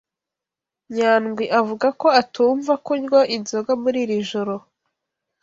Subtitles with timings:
[0.95, 4.55] Nyandwi avuga ko atumva kunywa inzoga muri iri joro.